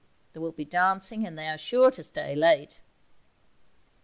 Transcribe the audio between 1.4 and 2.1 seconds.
are sure to